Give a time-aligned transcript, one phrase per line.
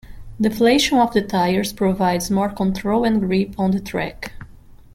[0.41, 4.31] Deflation of the tires provides more control and grip on the track.